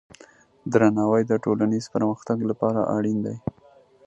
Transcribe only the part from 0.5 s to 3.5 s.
درناوی د ټولنیز پرمختګ لپاره اړین دی.